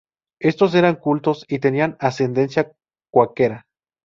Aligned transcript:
Estos 0.39 0.73
eran 0.73 0.95
cultos 0.95 1.45
y 1.47 1.59
tenían 1.59 1.95
ascendencia 1.99 2.73
cuáquera. 3.11 3.67